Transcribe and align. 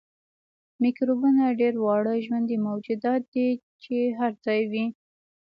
میکروبونه 0.83 1.45
ډیر 1.59 1.75
واړه 1.83 2.13
ژوندي 2.25 2.57
موجودات 2.67 3.21
دي 3.33 3.49
چې 3.83 3.97
هر 4.19 4.31
ځای 4.45 4.61
وي 4.71 4.85